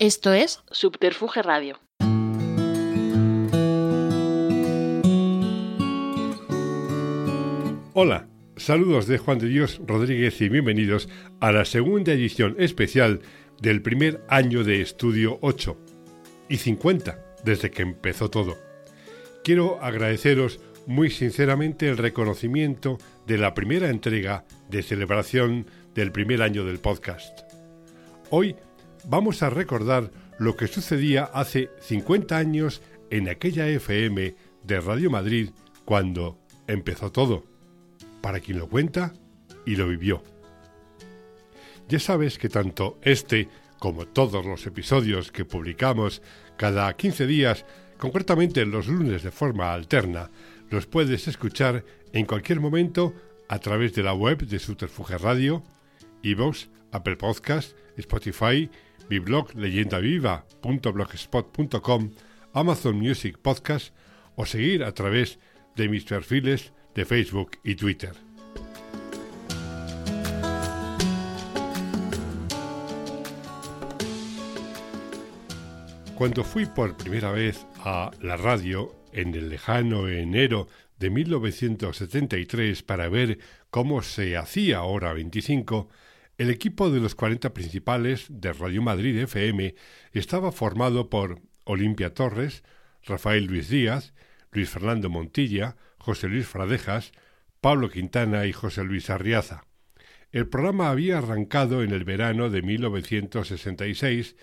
[0.00, 1.78] Esto es Subterfuge Radio.
[7.92, 8.26] Hola,
[8.56, 11.10] saludos de Juan de Dios Rodríguez y bienvenidos
[11.40, 13.20] a la segunda edición especial
[13.60, 15.76] del primer año de estudio 8
[16.48, 18.56] y 50 desde que empezó todo.
[19.44, 22.96] Quiero agradeceros muy sinceramente el reconocimiento
[23.26, 27.40] de la primera entrega de celebración del primer año del podcast.
[28.30, 28.56] Hoy
[29.04, 35.50] vamos a recordar lo que sucedía hace 50 años en aquella FM de Radio Madrid
[35.84, 37.44] cuando empezó todo,
[38.20, 39.12] para quien lo cuenta
[39.66, 40.22] y lo vivió.
[41.88, 43.48] Ya sabes que tanto este
[43.80, 46.22] como todos los episodios que publicamos
[46.56, 47.64] cada 15 días,
[47.98, 50.30] concretamente los lunes de forma alterna,
[50.68, 53.14] los puedes escuchar en cualquier momento
[53.48, 55.64] a través de la web de Subterfuge Radio,
[56.22, 58.70] iVoox, Apple Podcast, Spotify,
[59.18, 62.10] blog leyendaviva.blogspot.com,
[62.52, 63.94] Amazon Music Podcast
[64.36, 65.40] o seguir a través
[65.76, 68.12] de mis perfiles de Facebook y Twitter.
[76.14, 83.08] Cuando fui por primera vez a la radio en el lejano enero de 1973 para
[83.08, 83.38] ver
[83.70, 85.88] cómo se hacía Hora 25,
[86.40, 89.74] el equipo de los 40 principales de Radio Madrid FM
[90.12, 92.64] estaba formado por Olimpia Torres,
[93.02, 94.14] Rafael Luis Díaz,
[94.50, 97.12] Luis Fernando Montilla, José Luis Fradejas,
[97.60, 99.66] Pablo Quintana y José Luis Arriaza.
[100.32, 104.34] El programa había arrancado en el verano de 1966,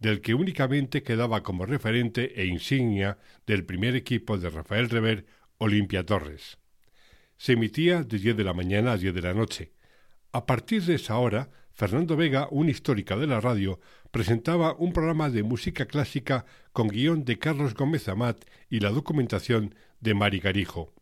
[0.00, 5.24] del que únicamente quedaba como referente e insignia del primer equipo de Rafael Rever,
[5.58, 6.58] Olimpia Torres.
[7.36, 9.74] Se emitía de 10 de la mañana a 10 de la noche.
[10.34, 13.78] A partir de esa hora, Fernando Vega, un histórica de la radio,
[14.10, 19.76] presentaba un programa de música clásica con guion de Carlos Gómez Amat y la documentación
[20.00, 20.92] de Mari Garijo.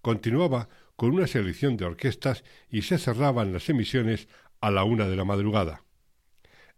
[0.00, 4.28] Continuaba con una selección de orquestas y se cerraban las emisiones
[4.62, 5.84] a la una de la madrugada.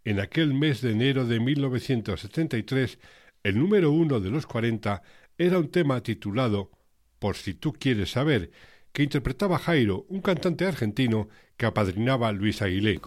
[0.03, 2.99] En aquel mes de enero de 1973,
[3.43, 5.03] el número uno de los cuarenta
[5.37, 6.69] era un tema titulado
[7.19, 8.51] Por si tú quieres saber,
[8.93, 11.27] que interpretaba Jairo, un cantante argentino
[11.57, 13.01] que apadrinaba a Luis Aguilé.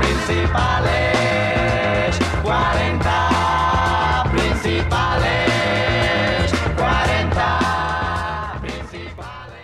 [0.00, 9.58] principales, 40 principales, 40 principales.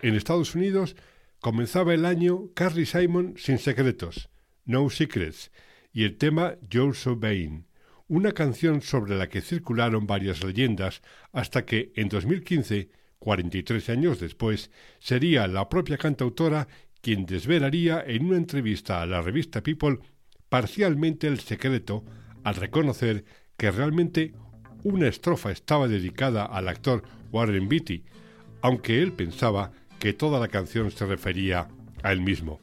[0.00, 0.96] En Estados Unidos
[1.40, 4.30] comenzaba el año Carly Simon sin secretos
[4.68, 5.50] no Secrets
[5.92, 6.56] y el tema
[6.92, 7.66] So Vain,
[8.06, 11.02] una canción sobre la que circularon varias leyendas
[11.32, 14.70] hasta que en 2015, 43 años después,
[15.00, 16.68] sería la propia cantautora
[17.00, 20.00] quien desvelaría en una entrevista a la revista People
[20.50, 22.04] parcialmente el secreto
[22.44, 23.24] al reconocer
[23.56, 24.34] que realmente
[24.84, 27.02] una estrofa estaba dedicada al actor
[27.32, 28.04] Warren Beatty,
[28.60, 31.68] aunque él pensaba que toda la canción se refería
[32.02, 32.60] a él mismo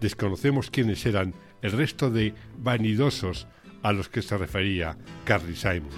[0.00, 3.46] desconocemos quiénes eran el resto de vanidosos
[3.82, 5.90] a los que se refería Carly Simon.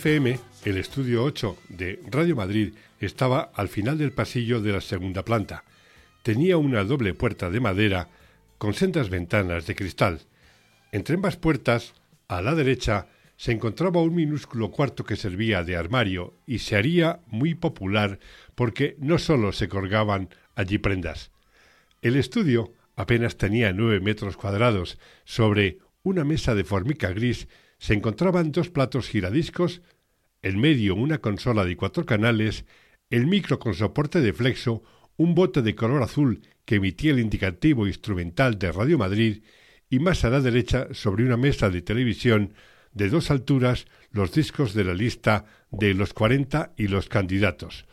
[0.00, 5.26] FM, el estudio 8 de Radio Madrid estaba al final del pasillo de la segunda
[5.26, 5.62] planta.
[6.22, 8.08] Tenía una doble puerta de madera
[8.56, 10.20] con sendas ventanas de cristal.
[10.90, 11.92] Entre ambas puertas,
[12.28, 17.20] a la derecha, se encontraba un minúsculo cuarto que servía de armario y se haría
[17.26, 18.20] muy popular
[18.54, 21.30] porque no sólo se colgaban allí prendas.
[22.00, 24.98] El estudio apenas tenía nueve metros cuadrados.
[25.24, 27.48] Sobre una mesa de formica gris
[27.80, 29.80] se encontraban dos platos giradiscos,
[30.42, 32.66] en medio una consola de cuatro canales,
[33.08, 34.82] el micro con soporte de flexo,
[35.16, 39.42] un bote de color azul que emitía el indicativo instrumental de Radio Madrid
[39.88, 42.52] y más a la derecha, sobre una mesa de televisión
[42.92, 47.86] de dos alturas, los discos de la lista de los 40 y los candidatos.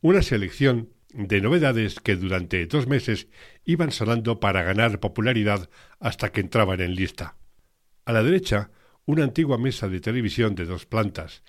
[0.00, 3.28] Una selección de novedades que durante dos meses
[3.66, 5.68] iban sonando para ganar popularidad
[6.00, 7.36] hasta que entraban en lista.
[8.06, 8.70] A la derecha,
[9.06, 11.42] una antigua mesa de televisión de dos plantas.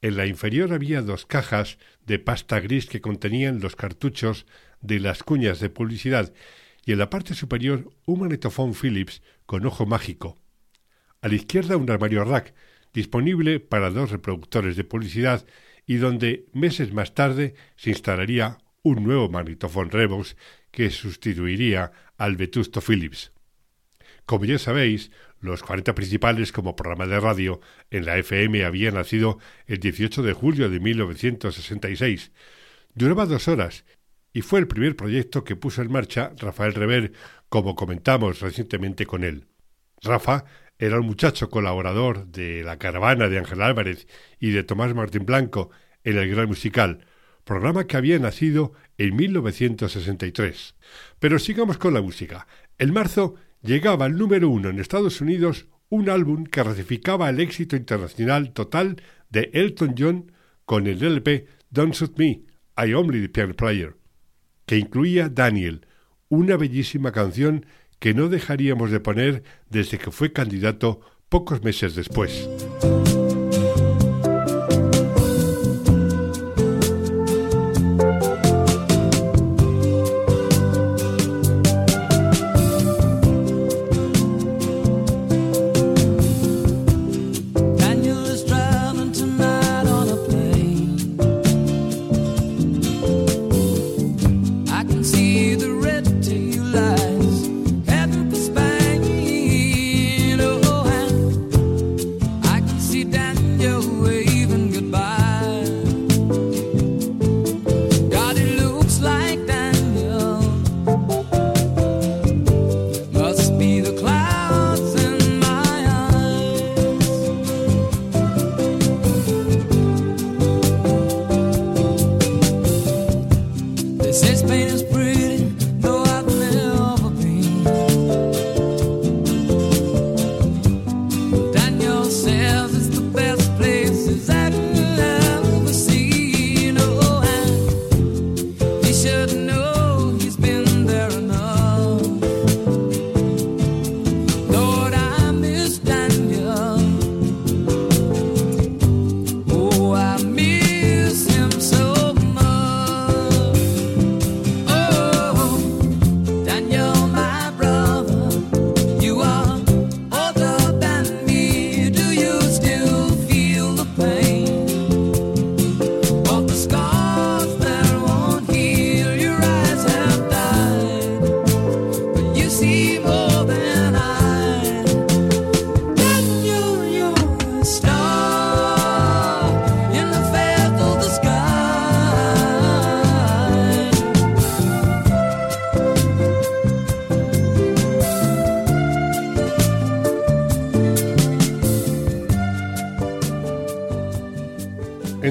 [0.00, 4.46] En la inferior había dos cajas de pasta gris que contenían los cartuchos
[4.80, 6.32] de las cuñas de publicidad
[6.84, 10.38] y en la parte superior un magnetofón Philips con ojo mágico.
[11.20, 12.54] A la izquierda un armario rack
[12.92, 15.46] disponible para dos reproductores de publicidad
[15.86, 20.36] y donde meses más tarde se instalaría un nuevo magnetofón Revox
[20.70, 23.33] que sustituiría al vetusto Philips.
[24.26, 25.10] Como ya sabéis,
[25.40, 27.60] los 40 principales como programa de radio
[27.90, 32.32] en la FM habían nacido el 18 de julio de 1966.
[32.94, 33.84] Duraba dos horas
[34.32, 37.12] y fue el primer proyecto que puso en marcha Rafael Rever,
[37.48, 39.46] como comentamos recientemente con él.
[40.02, 40.44] Rafa
[40.78, 44.08] era un muchacho colaborador de La Caravana de Ángel Álvarez
[44.40, 45.70] y de Tomás Martín Blanco
[46.02, 47.06] en el Gran Musical,
[47.44, 50.74] programa que había nacido en 1963.
[51.18, 52.46] Pero sigamos con la música.
[52.78, 57.76] En marzo llegaba al número uno en Estados Unidos un álbum que ratificaba el éxito
[57.76, 60.32] internacional total de Elton John
[60.64, 62.42] con el LP Don't Shoot Me,
[62.76, 63.96] I Only the Piano Player,
[64.66, 65.86] que incluía Daniel,
[66.28, 67.66] una bellísima canción
[67.98, 72.48] que no dejaríamos de poner desde que fue candidato pocos meses después.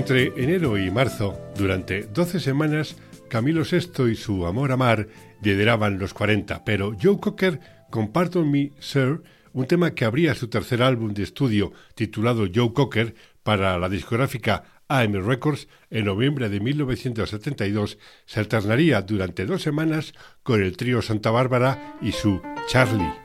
[0.03, 2.97] Entre enero y marzo, durante 12 semanas,
[3.29, 5.07] Camilo VI y su Amor a Mar
[5.41, 10.49] lideraban los 40, pero Joe Cocker con Pardon Me Sir, un tema que abría su
[10.49, 16.59] tercer álbum de estudio titulado Joe Cocker para la discográfica AM Records en noviembre de
[16.59, 23.22] 1972, se alternaría durante dos semanas con el trío Santa Bárbara y su Charlie.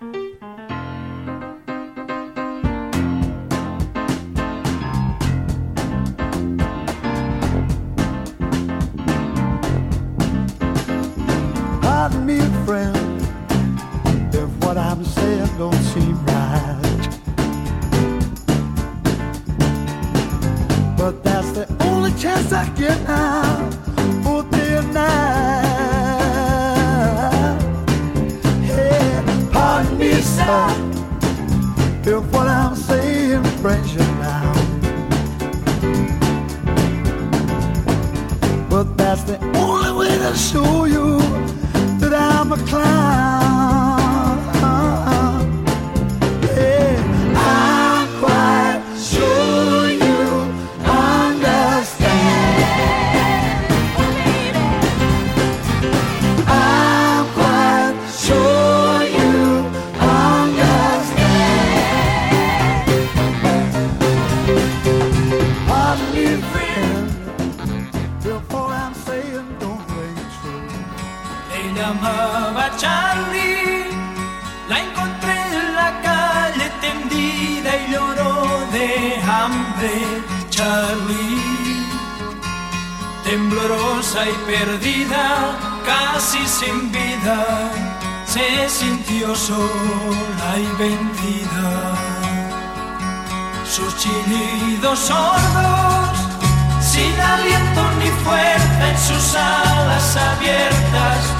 [98.98, 101.34] Sus alas abiertas,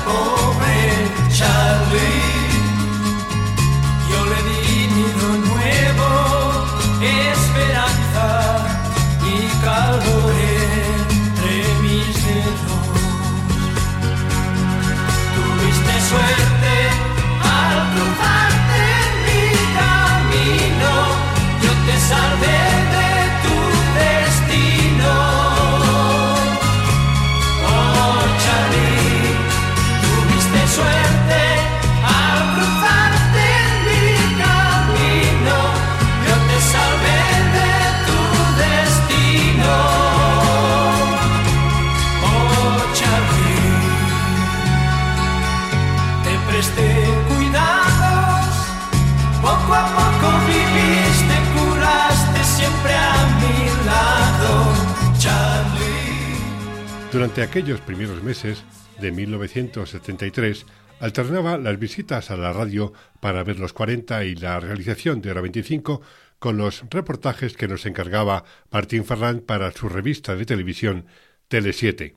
[57.29, 58.65] Durante aquellos primeros meses
[59.03, 60.65] de 1973,
[60.99, 65.43] alternaba las visitas a la radio para ver los 40 y la realización de Hora
[65.43, 66.01] 25
[66.39, 71.05] con los reportajes que nos encargaba Martín Ferrand para su revista de televisión
[71.49, 72.17] Tele 7.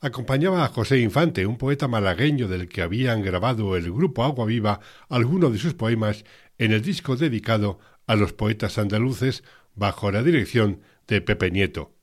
[0.00, 4.78] Acompañaba a José Infante, un poeta malagueño del que habían grabado el grupo Agua Viva
[5.08, 6.24] algunos de sus poemas
[6.58, 9.42] en el disco dedicado a los poetas andaluces
[9.74, 11.95] bajo la dirección de Pepe Nieto.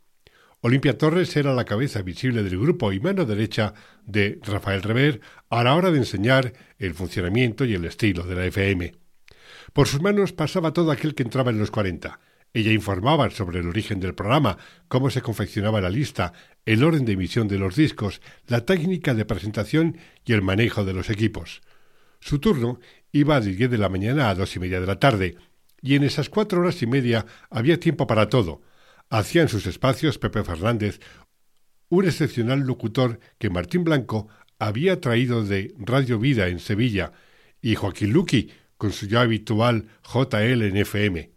[0.66, 3.74] Olimpia Torres era la cabeza visible del grupo y mano derecha
[4.06, 8.46] de Rafael Rever a la hora de enseñar el funcionamiento y el estilo de la
[8.46, 8.94] FM.
[9.74, 12.18] Por sus manos pasaba todo aquel que entraba en los 40.
[12.54, 16.32] Ella informaba sobre el origen del programa, cómo se confeccionaba la lista,
[16.66, 20.94] el orden de emisión de los discos, la técnica de presentación y el manejo de
[20.94, 21.62] los equipos.
[22.22, 22.80] Su turno
[23.12, 25.36] iba de 10 de la mañana a dos y media de la tarde,
[25.82, 28.62] y en esas cuatro horas y media había tiempo para todo.
[29.14, 31.00] Hacía en sus espacios Pepe Fernández,
[31.90, 34.28] un excepcional locutor que Martín Blanco
[34.58, 37.12] había traído de Radio Vida en Sevilla,
[37.62, 41.32] y Joaquín Luqui, con su ya habitual JL en FM.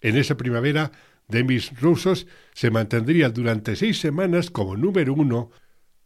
[0.00, 0.92] En esa primavera,
[1.26, 5.50] Demis Roussos se mantendría durante seis semanas como número uno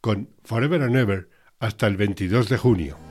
[0.00, 3.05] con Forever and Ever hasta el 22 de junio.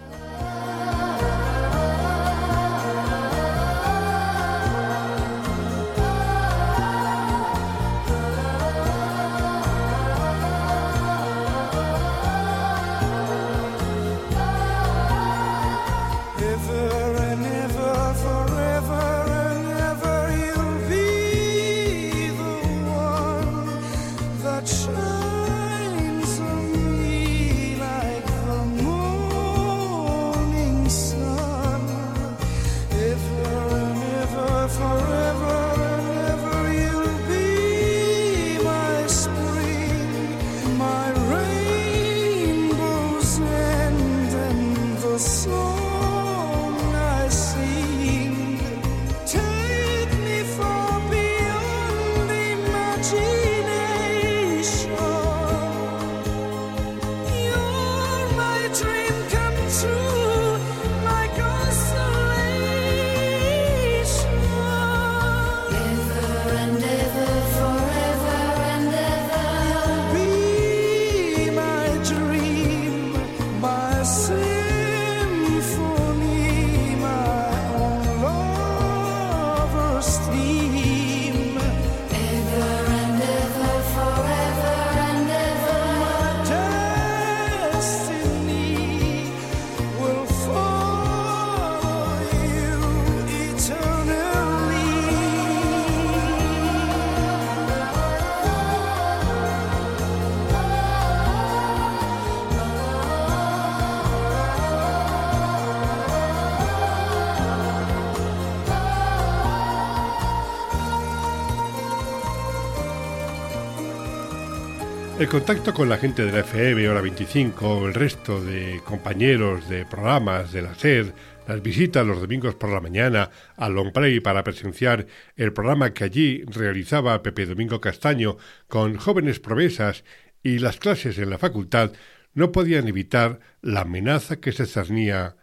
[115.25, 119.83] El contacto con la gente de la FM, Hora 25, el resto de compañeros de
[119.83, 121.15] programas de la SER,
[121.47, 126.03] las visitas los domingos por la mañana al Long Play para presenciar el programa que
[126.03, 130.03] allí realizaba Pepe Domingo Castaño con jóvenes promesas
[130.43, 131.93] y las clases en la facultad
[132.35, 135.37] no podían evitar la amenaza que se cernía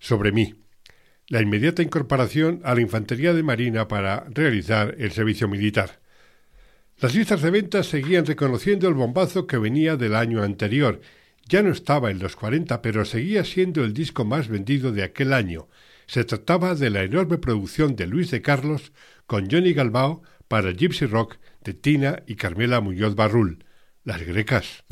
[0.00, 0.64] sobre mí.
[1.28, 6.00] La inmediata incorporación a la Infantería de Marina para realizar el servicio militar.
[7.00, 11.00] Las listas de ventas seguían reconociendo el bombazo que venía del año anterior.
[11.48, 15.32] Ya no estaba en los 40, pero seguía siendo el disco más vendido de aquel
[15.32, 15.68] año.
[16.08, 18.92] Se trataba de la enorme producción de Luis de Carlos
[19.26, 23.64] con Johnny Galbao para Gypsy Rock de Tina y Carmela Muñoz Barrul,
[24.02, 24.82] Las Grecas.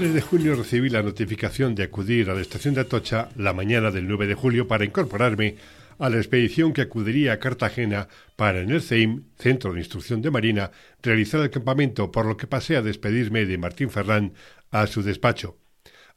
[0.00, 3.90] Finales de junio recibí la notificación de acudir a la estación de Atocha la mañana
[3.90, 5.56] del 9 de julio para incorporarme
[5.98, 10.30] a la expedición que acudiría a Cartagena para en el CEIM, Centro de Instrucción de
[10.30, 10.70] Marina,
[11.02, 14.32] realizar el campamento, por lo que pasé a despedirme de Martín Ferrán
[14.70, 15.58] a su despacho.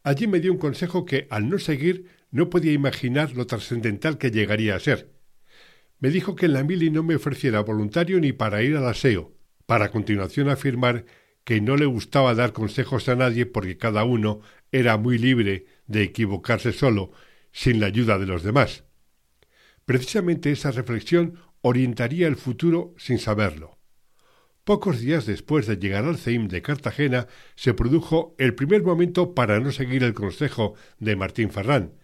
[0.01, 4.31] Allí me dio un consejo que, al no seguir, no podía imaginar lo trascendental que
[4.31, 5.11] llegaría a ser.
[5.99, 9.33] Me dijo que en la mili no me ofreciera voluntario ni para ir al aseo,
[9.65, 11.03] para a continuación afirmar
[11.43, 16.03] que no le gustaba dar consejos a nadie porque cada uno era muy libre de
[16.03, 17.11] equivocarse solo,
[17.51, 18.83] sin la ayuda de los demás.
[19.85, 23.77] Precisamente esa reflexión orientaría el futuro sin saberlo.
[24.63, 29.59] Pocos días después de llegar al CEIM de Cartagena se produjo el primer momento para
[29.59, 31.95] no seguir el consejo de Martín Ferrán.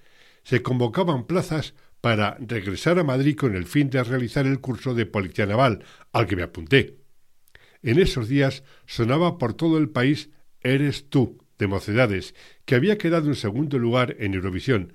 [0.43, 5.05] Se convocaban plazas para regresar a Madrid con el fin de realizar el curso de
[5.05, 6.98] Policía Naval, al que me apunté.
[7.81, 10.29] En esos días sonaba por todo el país
[10.61, 14.93] Eres tú, de Mocedades, que había quedado en segundo lugar en Eurovisión,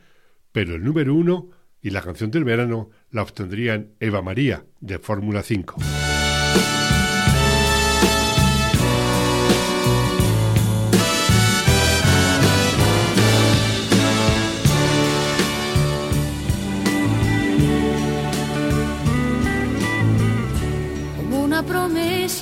[0.53, 5.43] pero el número uno y la canción del verano la obtendrían Eva María, de Fórmula
[5.43, 5.77] 5.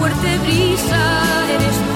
[0.00, 1.02] fuerte brisa
[1.54, 1.89] eres tú,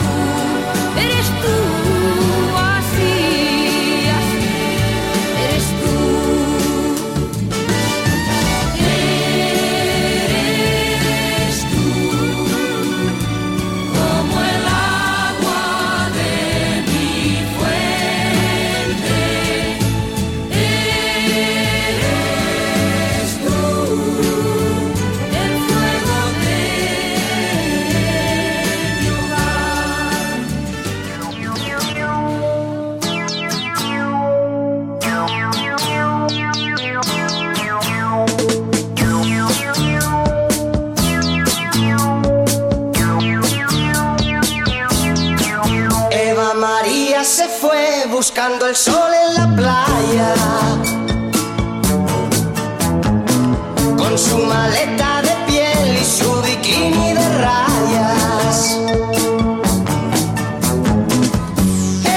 [48.26, 50.34] buscando el sol en la playa.
[53.98, 58.78] Con su maleta de piel y su bikini de rayas.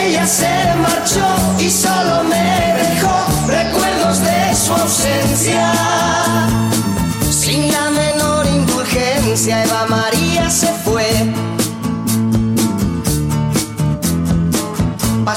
[0.02, 1.28] Ella se marchó
[1.60, 2.48] y solo me
[2.84, 3.16] dejó
[3.48, 5.77] recuerdos de su ausencia.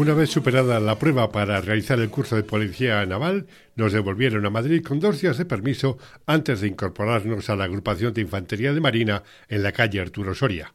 [0.00, 4.48] Una vez superada la prueba para realizar el curso de policía naval, nos devolvieron a
[4.48, 8.80] Madrid con dos días de permiso antes de incorporarnos a la agrupación de infantería de
[8.80, 10.72] Marina en la calle Arturo Soria.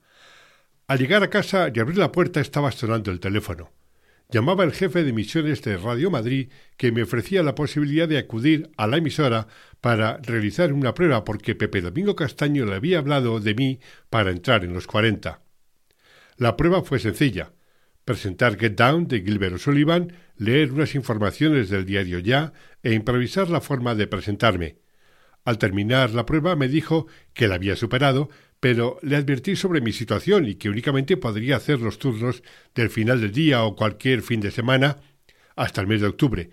[0.86, 3.72] Al llegar a casa y abrir la puerta estaba sonando el teléfono.
[4.30, 8.70] Llamaba el jefe de misiones de Radio Madrid que me ofrecía la posibilidad de acudir
[8.78, 9.48] a la emisora
[9.82, 13.80] para realizar una prueba porque Pepe Domingo Castaño le había hablado de mí
[14.12, 15.42] para entrar en los 40.
[16.38, 17.55] La prueba fue sencilla.
[18.06, 23.62] Presentar Get Down de Gilbert O'Sullivan, leer unas informaciones del diario Ya e improvisar la
[23.62, 24.78] forma de presentarme.
[25.44, 29.92] Al terminar la prueba me dijo que la había superado, pero le advertí sobre mi
[29.92, 32.44] situación y que únicamente podría hacer los turnos
[32.76, 34.98] del final del día o cualquier fin de semana
[35.56, 36.50] hasta el mes de octubre.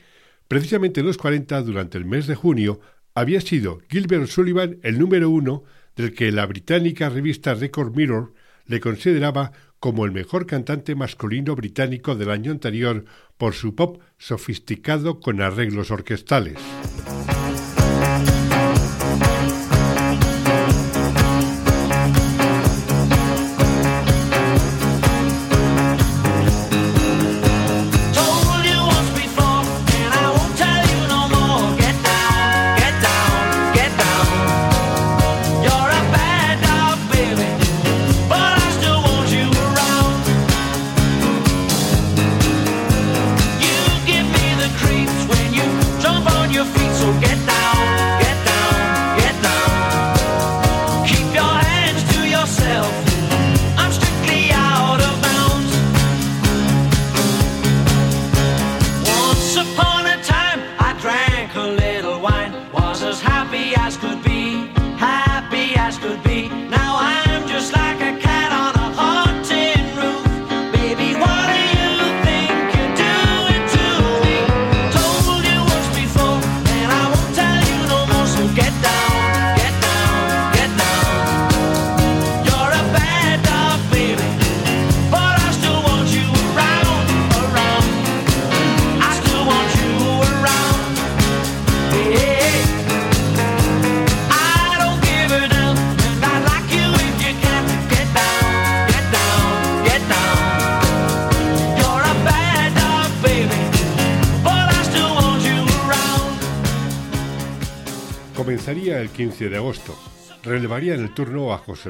[0.48, 2.80] Precisamente en los 40, durante el mes de junio,
[3.14, 5.64] había sido Gilbert Sullivan el número uno
[5.96, 8.32] del que la británica revista Record Mirror
[8.66, 9.52] le consideraba
[9.83, 13.05] como el mejor cantante masculino británico del año anterior
[13.37, 16.61] por su pop sofisticado con arreglos orquestales.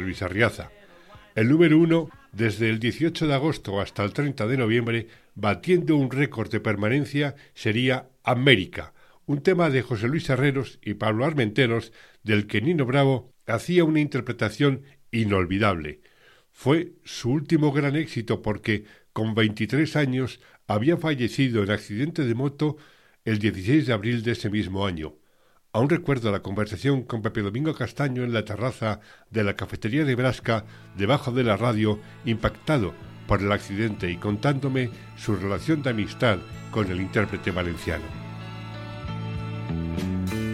[0.00, 0.70] Luis Arriaza.
[1.34, 6.10] El número uno, desde el 18 de agosto hasta el 30 de noviembre, batiendo un
[6.10, 8.92] récord de permanencia, sería América,
[9.26, 14.00] un tema de José Luis Herreros y Pablo Armenteros, del que Nino Bravo hacía una
[14.00, 16.00] interpretación inolvidable.
[16.50, 22.76] Fue su último gran éxito porque, con 23 años, había fallecido en accidente de moto
[23.24, 25.16] el 16 de abril de ese mismo año.
[25.74, 30.14] Aún recuerdo la conversación con Pepe Domingo Castaño en la terraza de la cafetería de
[30.14, 30.66] Brasca,
[30.98, 32.92] debajo de la radio, impactado
[33.26, 38.04] por el accidente y contándome su relación de amistad con el intérprete valenciano.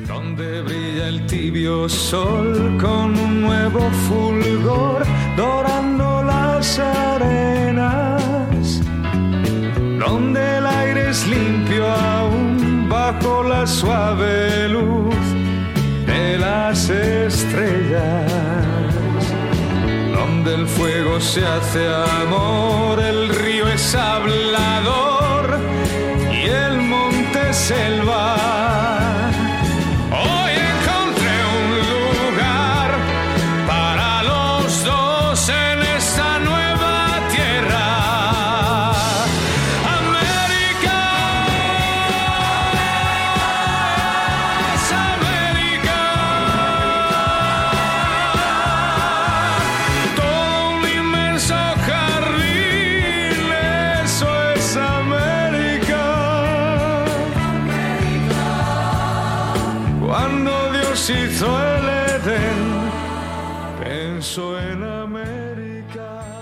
[0.07, 5.05] Donde brilla el tibio sol con un nuevo fulgor
[5.37, 8.23] dorando las arenas.
[9.99, 12.58] Donde el aire es limpio aún
[13.13, 15.25] bajo la suave luz
[16.07, 18.33] de las estrellas.
[20.15, 21.83] Donde el fuego se hace
[22.23, 25.59] amor, el río es hablador
[26.31, 28.58] y el monte selva.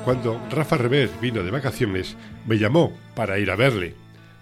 [0.07, 2.16] Cuando Rafa Rever vino de vacaciones,
[2.47, 3.97] me llamó para ir a verle.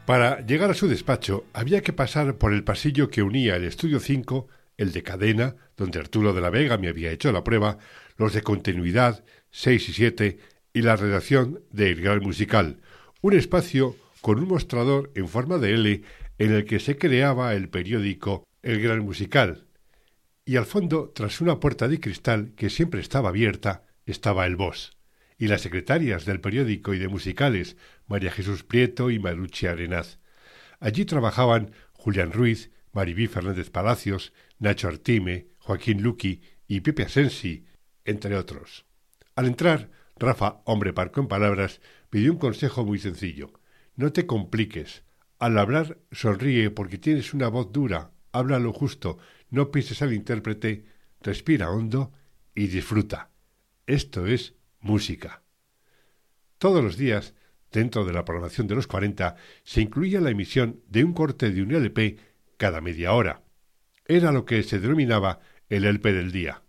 [0.04, 3.98] Para llegar a su despacho había que pasar por el pasillo que unía el estudio
[3.98, 4.46] 5,
[4.76, 7.78] el de cadena, donde Arturo de la Vega me había hecho la prueba,
[8.18, 10.38] los de continuidad 6 y 7
[10.74, 12.82] y la redacción de El Gran Musical,
[13.22, 16.02] un espacio con un mostrador en forma de L
[16.40, 19.64] en el que se creaba el periódico El Gran Musical.
[20.44, 24.94] Y al fondo, tras una puerta de cristal que siempre estaba abierta, estaba el boss
[25.38, 30.18] y las secretarias del periódico y de musicales, María Jesús Prieto y Marucci Arenaz.
[30.80, 37.66] Allí trabajaban Julián Ruiz, Maribí Fernández Palacios, Nacho Artime, Joaquín Luqui y Pepe Asensi,
[38.04, 38.86] entre otros.
[39.34, 43.52] Al entrar, Rafa, hombre parco en palabras, me dio un consejo muy sencillo.
[43.96, 45.04] No te compliques.
[45.38, 48.12] Al hablar, sonríe porque tienes una voz dura.
[48.32, 49.18] Habla lo justo.
[49.50, 50.84] No pienses al intérprete.
[51.20, 52.12] Respira hondo
[52.54, 53.30] y disfruta.
[53.86, 55.42] Esto es música.
[56.58, 57.34] Todos los días,
[57.72, 61.62] dentro de la programación de los 40, se incluía la emisión de un corte de
[61.62, 62.18] un LP
[62.56, 63.42] cada media hora.
[64.06, 66.62] Era lo que se denominaba el LP del día.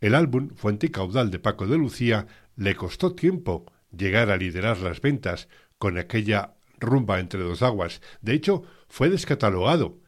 [0.00, 5.00] El álbum Fuente Caudal de Paco de Lucía le costó tiempo llegar a liderar las
[5.00, 8.02] ventas con aquella rumba entre dos aguas.
[8.20, 10.00] De hecho, fue descatalogado.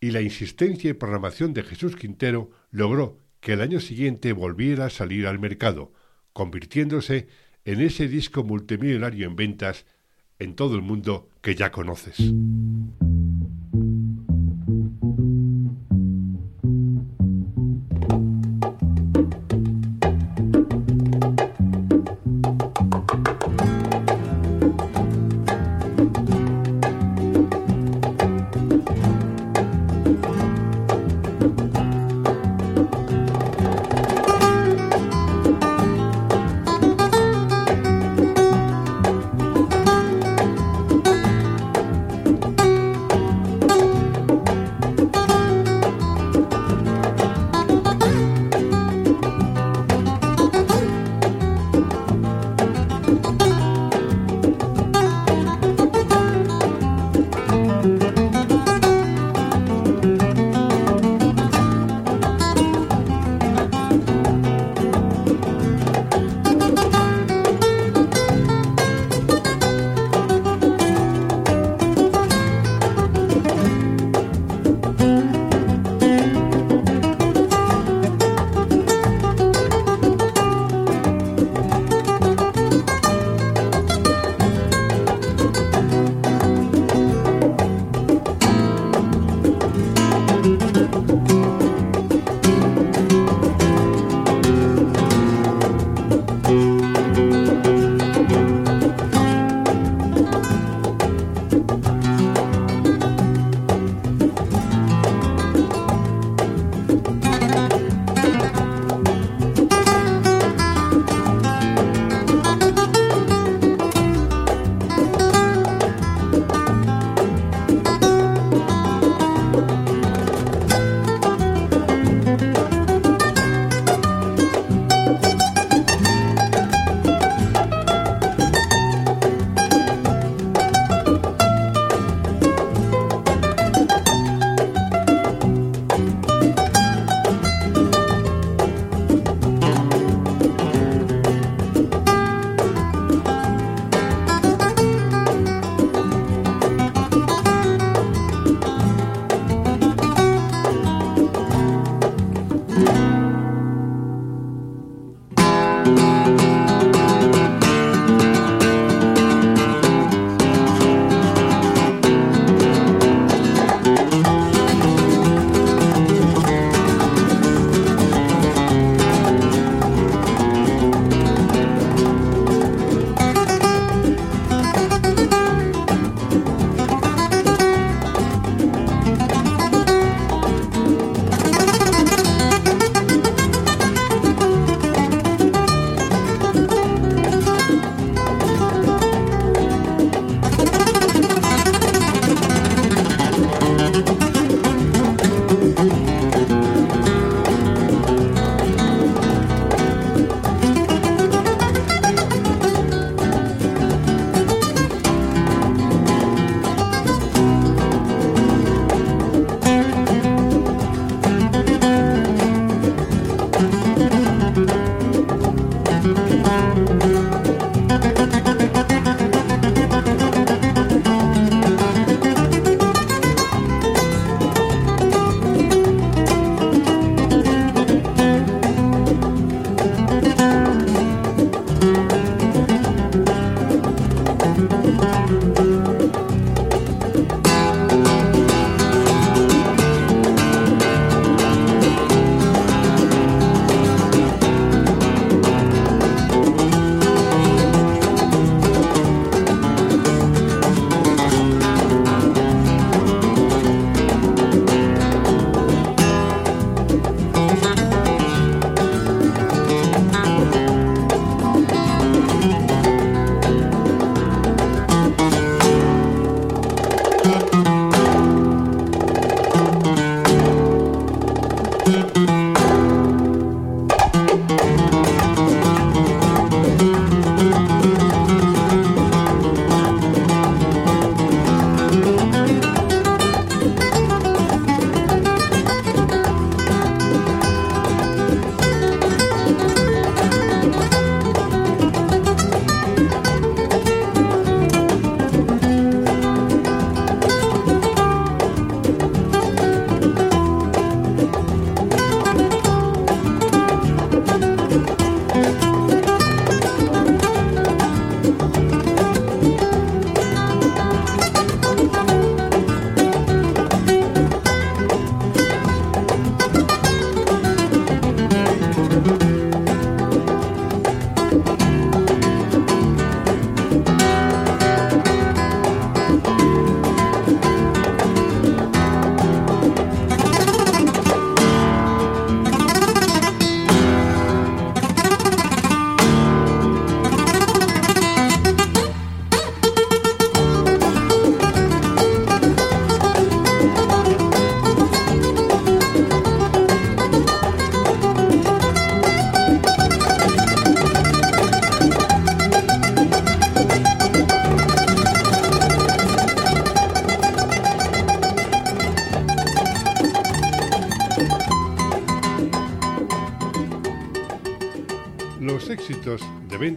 [0.00, 4.90] Y la insistencia y programación de Jesús Quintero logró que el año siguiente volviera a
[4.90, 5.92] salir al mercado,
[6.32, 7.28] convirtiéndose
[7.64, 9.86] en ese disco multimillonario en ventas
[10.38, 12.16] en todo el mundo que ya conoces.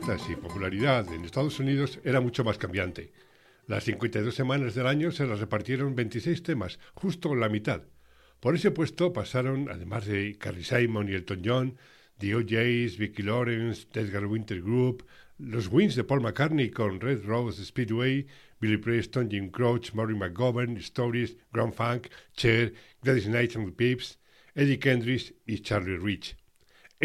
[0.05, 3.13] Ventas y popularidad en Estados Unidos era mucho más cambiante.
[3.67, 7.83] Las 52 semanas del año se las repartieron 26 temas, justo la mitad.
[8.41, 11.77] Por ese puesto pasaron, además de Carly Simon y Elton John,
[12.17, 15.05] The OJs, Vicky Lawrence, Edgar Winter Group,
[15.37, 18.27] los Wings de Paul McCartney con Red Rose Speedway,
[18.59, 24.17] Billy Preston, Jim Crouch, Maury McGovern, Stories, Grand Funk, Cher, Gladys Knight and the Pips,
[24.53, 26.35] Eddie Kendrick y Charlie Rich.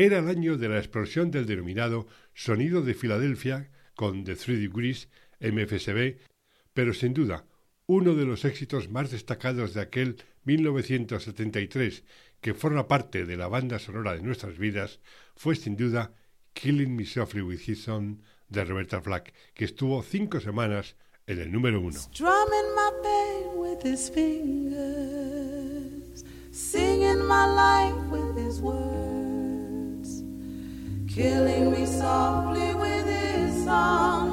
[0.01, 5.09] Era el año de la explosión del denominado sonido de Filadelfia con The Three Degrees,
[5.41, 6.19] MFSB,
[6.73, 7.47] pero sin duda
[7.87, 12.05] uno de los éxitos más destacados de aquel 1973
[12.41, 15.01] que forma parte de la banda sonora de nuestras vidas
[15.35, 16.15] fue sin duda
[16.53, 20.95] Killing Me Softly with His Son de Roberta Flack, que estuvo cinco semanas
[21.27, 21.99] en el número uno.
[31.19, 34.28] Killing me softly with his song,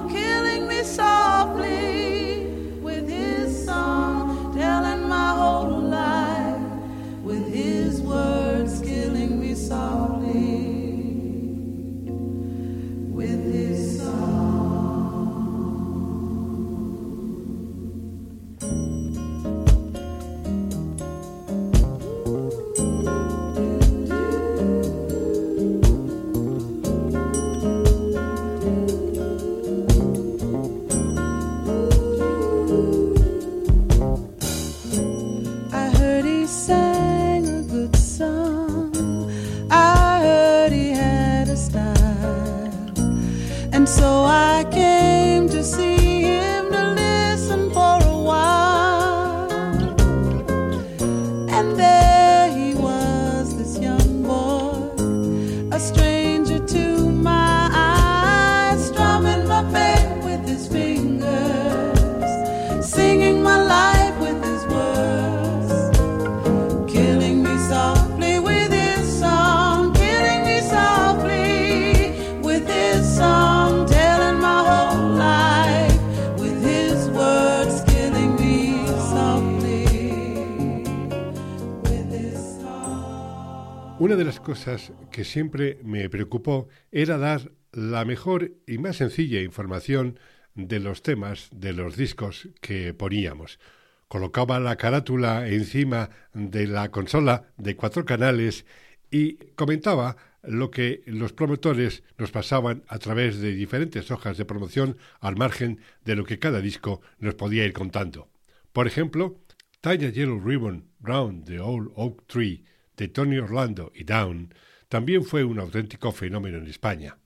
[84.15, 89.41] Una de las cosas que siempre me preocupó era dar la mejor y más sencilla
[89.41, 90.17] información
[90.53, 93.59] de los temas de los discos que poníamos.
[94.07, 98.65] Colocaba la carátula encima de la consola de cuatro canales
[99.11, 104.95] y comentaba lo que los promotores nos pasaban a través de diferentes hojas de promoción
[105.19, 108.29] al margen de lo que cada disco nos podía ir contando.
[108.71, 109.41] Por ejemplo,
[109.81, 112.63] Tie a Yellow Ribbon Round the Old Oak Tree
[112.97, 114.53] de Tony Orlando y Down
[114.87, 117.17] también fue un auténtico fenómeno en España.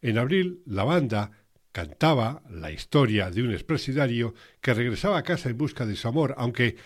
[0.00, 1.30] En abril, la banda
[1.72, 6.34] cantaba la historia de un expresidiario que regresaba a casa en busca de su amor,
[6.36, 6.76] aunque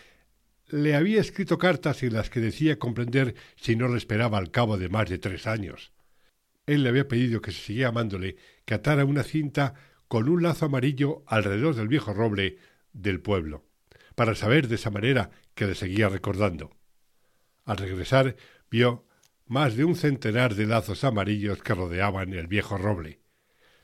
[0.69, 4.79] le había escrito cartas en las que decía comprender si no le esperaba al cabo
[4.79, 5.93] de más de tres años.
[6.67, 9.75] Él le había pedido que se siguiera amándole, que atara una cinta
[10.09, 12.59] con un lazo amarillo alrededor del viejo roble
[12.93, 13.65] del pueblo,
[14.15, 16.71] para saber de esa manera que le seguía recordando.
[17.67, 18.37] Al regresar
[18.71, 19.05] vio
[19.47, 23.21] más de un centenar de lazos amarillos que rodeaban el viejo roble.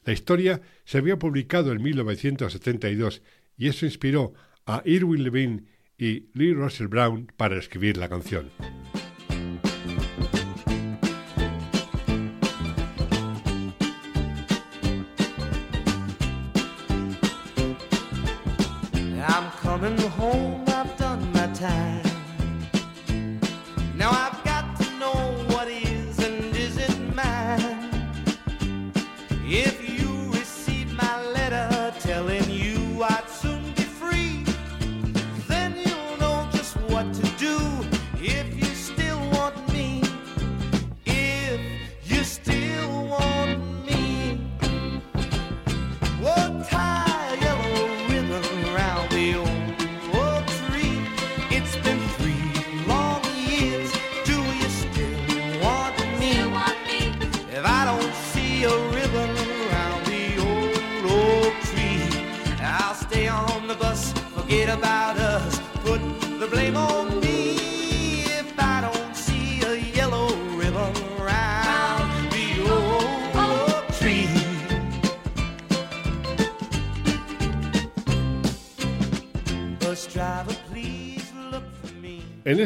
[0.04, 3.22] La historia se había publicado en 1972
[3.56, 4.32] y eso inspiró
[4.66, 5.64] a Irwin Levine
[5.98, 8.50] y Lee Russell Brown para escribir la canción.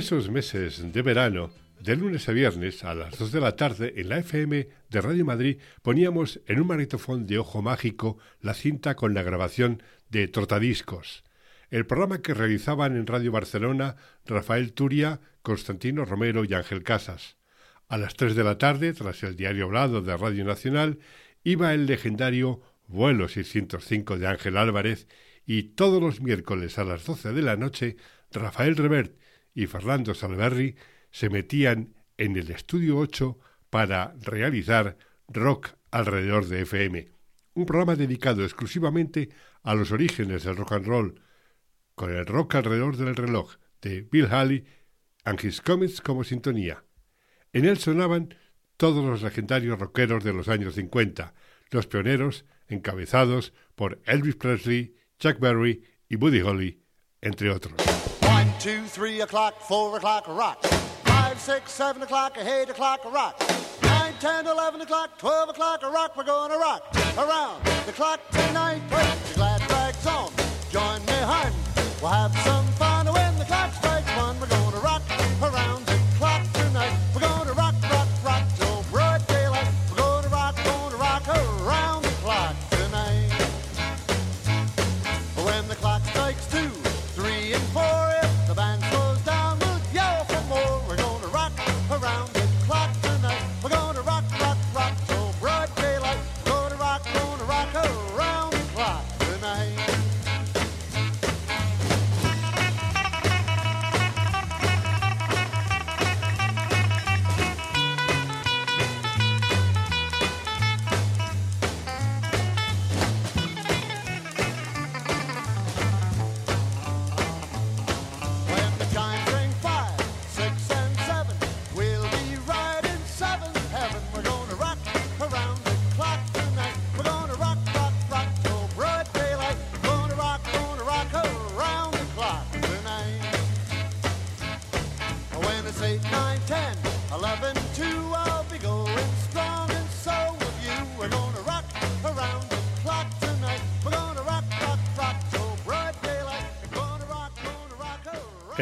[0.06, 1.50] Esos meses de verano,
[1.80, 5.24] De lunes a viernes a las 2 de la tarde en la FM de Radio
[5.24, 11.24] Madrid poníamos en un magnetofón de ojo mágico la cinta con la grabación de Trotadiscos,
[11.70, 17.36] el programa que realizaban en Radio Barcelona Rafael Turia, Constantino Romero y Ángel Casas.
[17.88, 21.00] A las 3 de la tarde, tras el diario hablado de Radio Nacional,
[21.42, 25.08] iba el legendario Vuelo 605 de Ángel Álvarez
[25.44, 27.96] y todos los miércoles a las 12 de la noche,
[28.30, 29.25] Rafael Revert
[29.56, 30.76] y Fernando Salverri
[31.10, 33.38] se metían en el estudio 8
[33.70, 34.98] para realizar
[35.28, 37.08] Rock alrededor de FM,
[37.54, 39.30] un programa dedicado exclusivamente
[39.62, 41.22] a los orígenes del rock and roll,
[41.94, 44.66] con el rock alrededor del reloj de Bill Haley
[45.24, 46.84] and His Comets como sintonía.
[47.54, 48.34] En él sonaban
[48.76, 51.32] todos los legendarios rockeros de los años 50,
[51.70, 56.82] los pioneros encabezados por Elvis Presley, Chuck Berry y Buddy Holly,
[57.22, 57.95] entre otros.
[58.58, 60.60] Two, three o'clock, four o'clock, rock.
[61.04, 63.40] Five, six, seven o'clock, eight o'clock, rock.
[63.82, 66.16] Nine, ten, eleven o'clock, twelve o'clock, rock.
[66.16, 66.82] We're gonna rock
[67.16, 68.82] around the clock tonight.
[68.88, 70.32] Put your glad rags on.
[70.72, 71.52] Join me, hun.
[72.00, 73.95] We'll have some fun when the clock strikes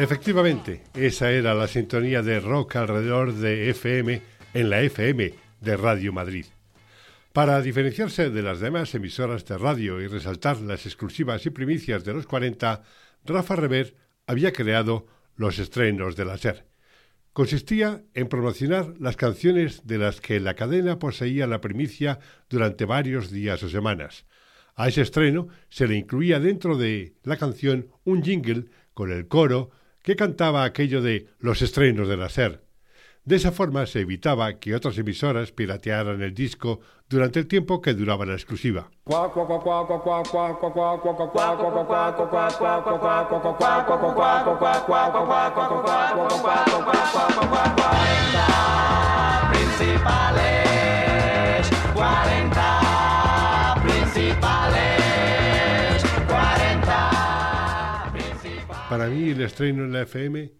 [0.05, 4.21] Efectivamente, esa era la sintonía de rock alrededor de FM
[4.53, 6.45] en la FM de Radio Madrid.
[7.33, 12.13] Para diferenciarse de las demás emisoras de radio y resaltar las exclusivas y primicias de
[12.13, 12.83] los 40,
[13.25, 13.95] Rafa Rever
[14.27, 16.67] había creado los estrenos de la SER.
[17.33, 23.31] Consistía en promocionar las canciones de las que la cadena poseía la primicia durante varios
[23.31, 24.27] días o semanas.
[24.75, 29.71] A ese estreno se le incluía dentro de la canción un jingle con el coro
[30.05, 32.61] que cantaba aquello de los estrenos de la SER.
[33.23, 36.79] De esa forma se evitaba que otras emisoras piratearan el disco
[37.09, 38.91] durante el tiempo que duraba la exclusiva.
[58.95, 60.53] Para mí el estreno en la FM,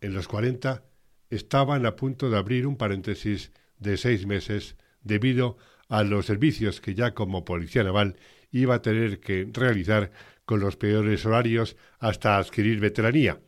[0.00, 0.82] en los 40,
[1.28, 5.58] estaban a punto de abrir un paréntesis de seis meses debido
[5.90, 8.16] a los servicios que ya como policía naval
[8.50, 10.10] iba a tener que realizar
[10.46, 13.42] con los peores horarios hasta adquirir veteranía.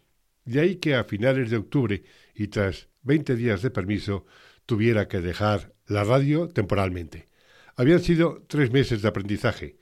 [0.44, 4.26] De ahí que a finales de octubre y tras 20 días de permiso
[4.66, 7.30] tuviera que dejar la radio temporalmente.
[7.76, 9.78] Habían sido tres meses de aprendizaje.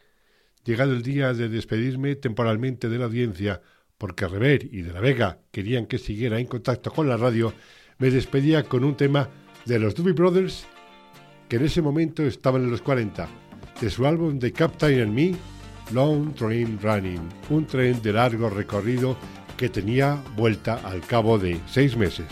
[0.65, 3.61] Llegado el día de despedirme temporalmente de la audiencia,
[4.03, 7.55] porque Rever y de la Vega querían que siguiera en contacto con la radio,
[7.99, 9.29] me despedía con un tema
[9.65, 10.67] de los Doobie Brothers,
[11.49, 13.29] que en ese momento estaban en los 40,
[13.81, 15.37] de su álbum The Captain and Me,
[15.93, 19.17] Long Train Running, un tren de largo recorrido
[19.57, 22.27] que tenía vuelta al cabo de seis meses.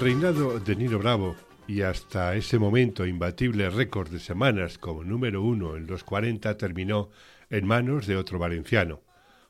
[0.00, 1.36] Reinado de Nino Bravo
[1.68, 7.10] y hasta ese momento imbatible récord de semanas como número uno en los 40 terminó
[7.50, 9.02] en manos de otro valenciano,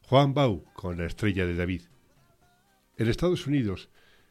[0.02, 1.82] Juan Bau con la estrella de David.
[2.96, 3.90] En Estados Unidos,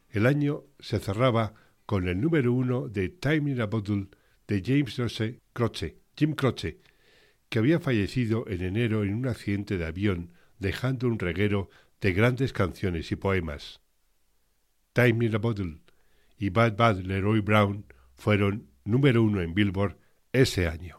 [0.10, 1.54] el año se cerraba
[1.86, 4.08] con el número uno de Time in a Bottle
[4.46, 6.82] de James Jose Croce, Jim Croce,
[7.48, 11.70] que había fallecido en enero en un accidente de avión, dejando un reguero
[12.02, 13.80] de grandes canciones y poemas.
[14.92, 15.80] Time in a Bottle
[16.40, 17.86] y Bad Bad Leroy Brown
[18.16, 19.98] fueron número uno en Billboard
[20.32, 20.98] ese año.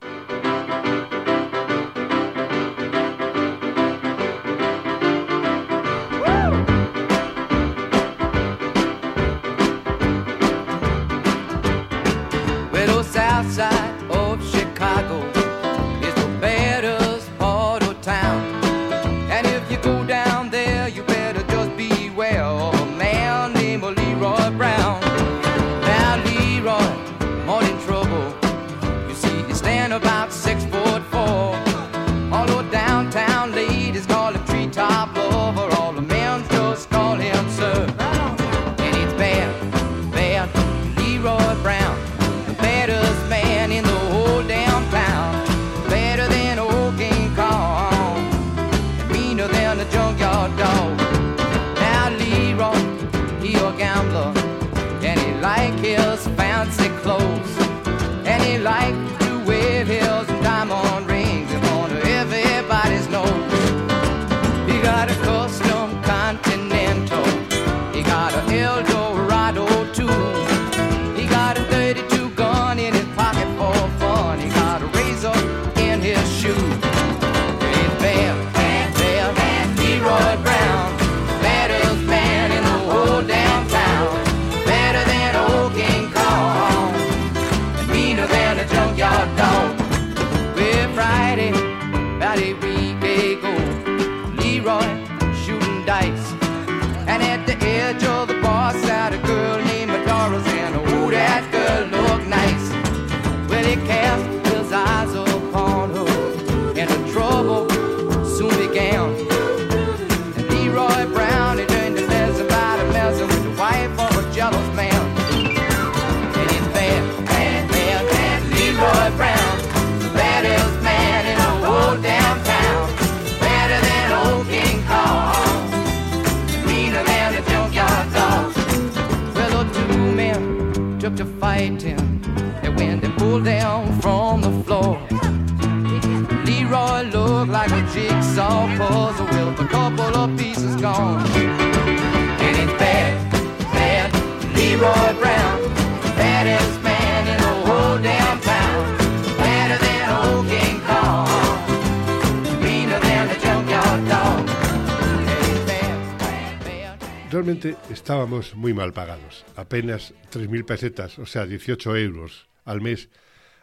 [157.31, 163.09] Realmente estábamos muy mal pagados, apenas 3.000 pesetas, o sea, 18 euros al mes,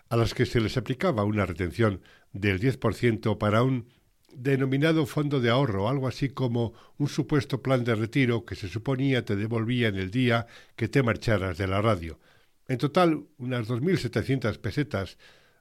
[0.08, 2.02] a las que se les aplicaba una retención
[2.32, 3.90] del 10% para un
[4.34, 9.26] denominado fondo de ahorro, algo así como un supuesto plan de retiro que se suponía
[9.26, 10.48] te devolvía en el día
[10.78, 12.22] que te marcharas de la radio.
[12.70, 15.18] En total, unas 2.700 pesetas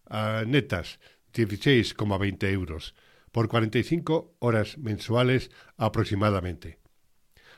[0.07, 1.01] ah, netas,
[1.35, 2.95] 16,20 euros,
[3.33, 6.86] por 45 horas mensuales aproximadamente.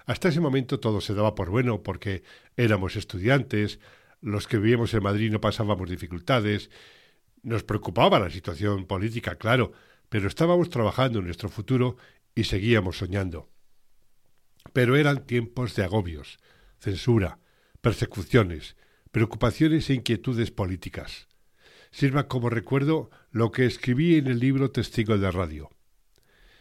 [0.08, 2.22] Hasta ese momento todo se daba por bueno porque
[2.56, 3.78] éramos estudiantes,
[4.22, 6.70] los que vivíamos en Madrid no pasábamos dificultades,
[7.42, 9.72] nos preocupaba la situación política, claro,
[10.08, 11.98] pero estábamos trabajando en nuestro futuro
[12.34, 13.50] y seguíamos soñando.
[14.72, 16.38] Pero eran tiempos de agobios,
[16.78, 17.38] censura,
[17.82, 18.76] persecuciones,
[19.10, 21.28] preocupaciones e inquietudes políticas.
[21.90, 25.68] Sirva como recuerdo lo que escribí en el libro Testigo de Radio.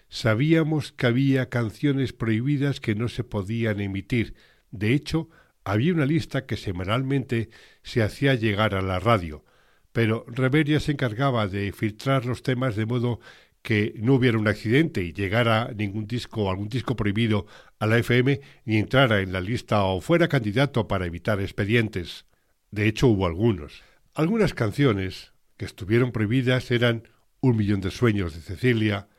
[0.10, 4.36] Sabíamos que había canciones prohibidas que no se podían emitir.
[4.72, 5.30] De hecho,
[5.64, 7.50] había una lista que semanalmente
[7.84, 9.44] se hacía llegar a la radio,
[9.92, 13.20] pero Reveria se encargaba de filtrar los temas de modo
[13.62, 17.48] que no hubiera un accidente y llegara ningún disco o algún disco prohibido
[17.80, 22.26] a la FM ni entrara en la lista o fuera candidato para evitar expedientes.
[22.72, 23.84] De hecho, hubo algunos.
[24.14, 29.10] Algunas canciones que estuvieron prohibidas eran Un millón de sueños de Cecilia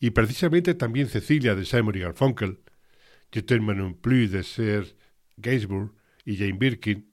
[0.00, 2.60] y precisamente también Cecilia de Simon y Garfunkel,
[3.30, 4.96] Je un plus de Ser
[5.36, 5.92] Gainsbourg
[6.24, 7.12] y Jane Birkin,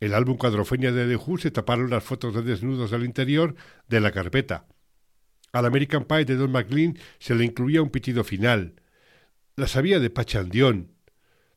[0.00, 3.54] el álbum Cuadrofenia de The Who se taparon las fotos de desnudos al interior
[3.86, 4.66] de la carpeta.
[5.52, 8.80] Al American Pie de Don McLean se le incluía un pitido final.
[9.54, 10.90] Las había de Pachandión,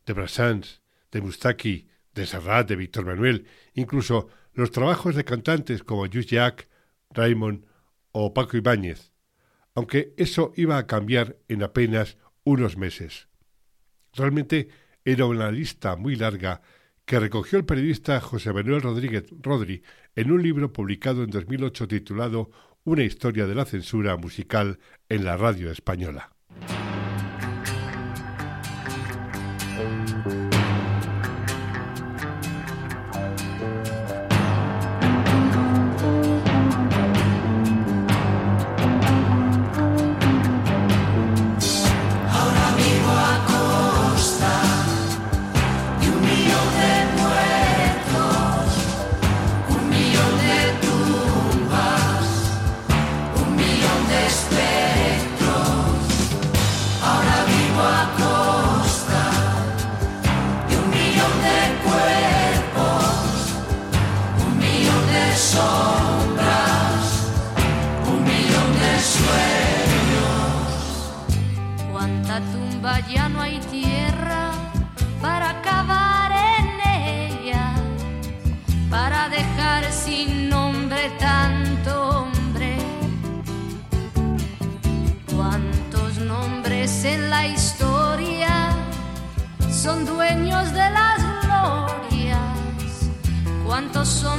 [0.06, 6.06] de Brassens, de Mustaki, de Serrat, de Víctor Manuel, incluso los trabajos de cantantes como
[6.06, 6.70] Just Jack,
[7.10, 7.66] Raymond
[8.12, 9.15] o Paco Ibáñez
[9.76, 13.28] aunque eso iba a cambiar en apenas unos meses.
[14.14, 14.70] Realmente
[15.04, 16.62] era una lista muy larga
[17.06, 19.84] que recogió el periodista José Manuel Rodríguez Rodri
[20.16, 22.50] en un libro publicado en 2008 titulado
[22.84, 26.35] Una historia de la censura musical en la radio española.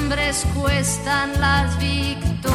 [0.06, 2.46] hombres cuestan las victorias.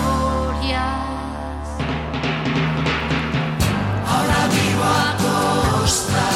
[4.08, 6.31] Ahora vivo a costa.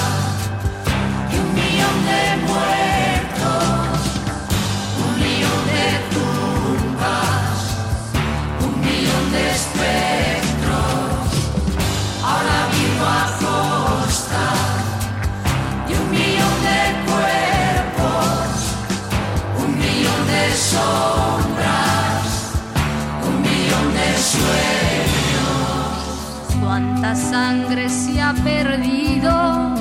[27.15, 29.73] sangre se ha perdido,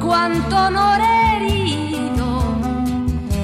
[0.00, 2.42] cuánto honor herido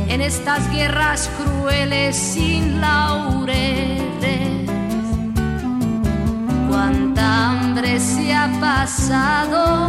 [0.08, 4.68] en estas guerras crueles sin laureles,
[6.68, 9.86] cuánta hambre se ha pasado,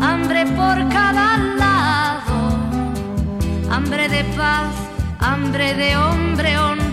[0.00, 2.36] hambre por cada lado,
[3.70, 4.72] hambre de paz,
[5.20, 6.83] hambre de hombre honor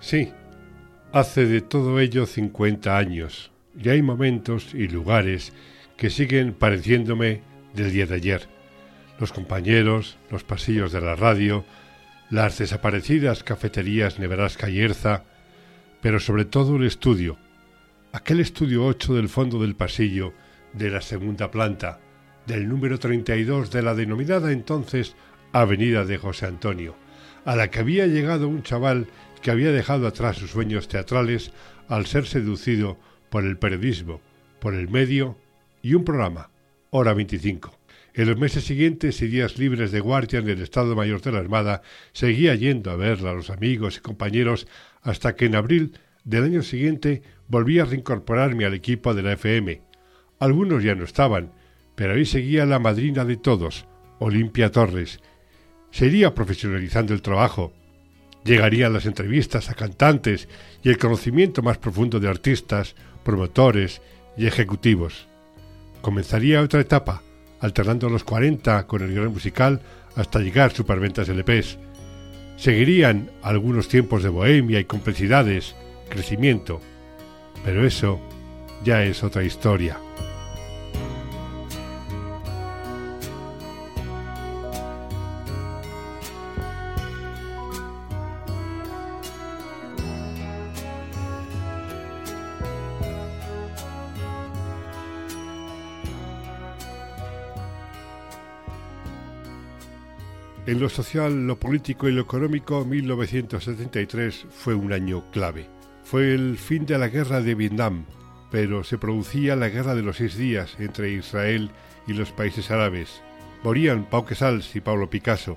[0.00, 0.32] Sí,
[1.12, 5.52] hace de todo ello 50 años, y hay momentos y lugares
[5.96, 7.42] que siguen pareciéndome
[7.74, 8.48] del día de ayer.
[9.18, 11.64] Los compañeros, los pasillos de la radio,
[12.30, 15.24] las desaparecidas cafeterías Nebraska y Erza,
[16.02, 17.38] pero sobre todo el estudio,
[18.12, 20.34] aquel estudio 8 del fondo del pasillo
[20.72, 22.00] de la segunda planta,
[22.46, 25.16] del número 32 de la denominada entonces
[25.52, 26.94] Avenida de José Antonio,
[27.44, 29.06] a la que había llegado un chaval
[29.42, 31.52] que había dejado atrás sus sueños teatrales
[31.88, 32.98] al ser seducido
[33.30, 34.20] por el periodismo,
[34.60, 35.36] por el medio
[35.82, 36.50] y un programa,
[36.90, 37.78] Hora 25.
[38.14, 41.38] En los meses siguientes y días libres de guardia en el Estado Mayor de la
[41.38, 41.82] Armada,
[42.12, 44.66] seguía yendo a ver a los amigos y compañeros
[45.02, 49.82] hasta que en abril del año siguiente volví a reincorporarme al equipo de la FM.
[50.38, 51.52] Algunos ya no estaban,
[51.94, 53.86] pero ahí seguía la madrina de todos,
[54.18, 55.20] Olimpia Torres.
[55.90, 57.72] Se iría profesionalizando el trabajo.
[58.46, 60.48] Llegarían las entrevistas a cantantes
[60.84, 62.94] y el conocimiento más profundo de artistas,
[63.24, 64.00] promotores
[64.36, 65.26] y ejecutivos.
[66.00, 67.22] Comenzaría otra etapa,
[67.58, 69.80] alternando los 40 con el gran musical
[70.14, 71.76] hasta llegar superventas LPs.
[72.56, 75.74] Seguirían algunos tiempos de bohemia y complejidades,
[76.08, 76.80] crecimiento,
[77.64, 78.20] pero eso
[78.84, 79.98] ya es otra historia.
[100.66, 105.68] En lo social, lo político y lo económico, 1973 fue un año clave.
[106.02, 108.04] Fue el fin de la guerra de Vietnam,
[108.50, 111.70] pero se producía la guerra de los seis días entre Israel
[112.08, 113.22] y los países árabes.
[113.62, 115.56] Morían Pau Casals y Pablo Picasso.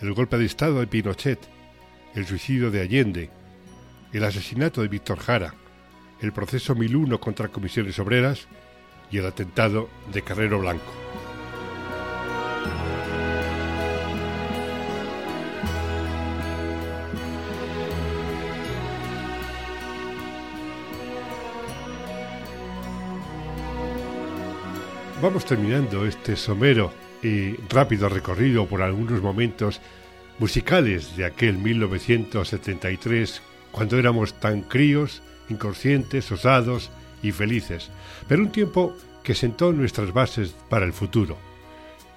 [0.00, 1.40] El golpe de Estado de Pinochet,
[2.14, 3.30] el suicidio de Allende,
[4.12, 5.54] el asesinato de Víctor Jara,
[6.20, 8.46] el proceso 1001 contra comisiones obreras
[9.10, 10.92] y el atentado de Carrero Blanco.
[25.24, 29.80] Vamos terminando este somero y rápido recorrido por algunos momentos
[30.38, 33.40] musicales de aquel 1973,
[33.72, 36.90] cuando éramos tan críos, inconscientes, osados
[37.22, 37.90] y felices,
[38.28, 41.38] pero un tiempo que sentó nuestras bases para el futuro.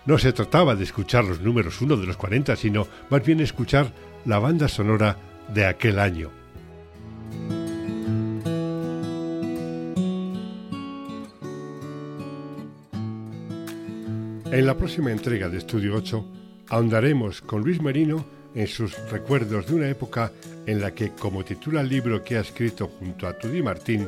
[0.05, 3.93] No se trataba de escuchar los números uno de los 40, sino más bien escuchar
[4.26, 5.16] la banda sonora
[5.47, 6.37] de aquel año.
[14.50, 16.26] En la próxima entrega de Estudio 8
[16.70, 18.26] ahondaremos con Luis Marino
[18.56, 20.32] en sus recuerdos de una época
[20.66, 24.08] en la que, como titula el libro que ha escrito junto a Tudy Martín,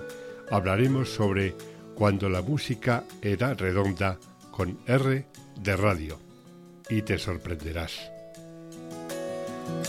[0.49, 1.55] hablaremos sobre
[1.93, 4.17] cuando la música era redonda
[4.49, 5.25] con R
[5.61, 6.17] de radio.
[6.89, 8.09] Y te sorprenderás.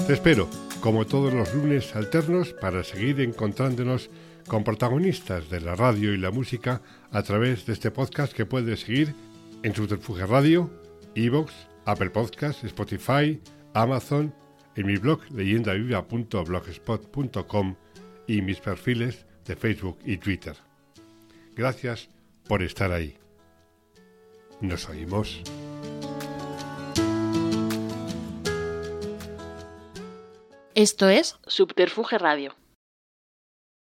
[0.04, 0.48] Te espero,
[0.80, 4.10] como todos los lunes alternos, para seguir encontrándonos
[4.48, 6.82] con protagonistas de la radio y la música
[7.12, 9.14] a través de este podcast que puedes seguir
[9.62, 10.70] en Subterfuge Radio,
[11.14, 11.54] Evox,
[11.84, 13.40] Apple Podcasts, Spotify,
[13.74, 14.34] Amazon,
[14.76, 17.76] en mi blog leyendaviva.blogspot.com
[18.26, 20.54] y mis perfiles de Facebook y Twitter.
[21.54, 22.10] Gracias
[22.46, 23.16] por estar ahí.
[24.60, 25.42] Nos oímos.
[30.74, 32.59] Esto es Subterfuge Radio.